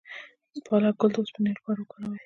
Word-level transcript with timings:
د 0.53 0.55
پالک 0.67 0.95
ګل 0.99 1.11
د 1.13 1.15
اوسپنې 1.19 1.51
لپاره 1.57 1.79
وکاروئ 1.81 2.19